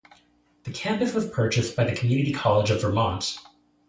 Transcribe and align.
The 0.63 0.71
campus 0.71 1.13
was 1.13 1.29
purchased 1.29 1.75
by 1.75 1.83
the 1.83 1.95
Community 1.95 2.33
College 2.33 2.71
of 2.71 2.81
Vermont. 2.81 3.37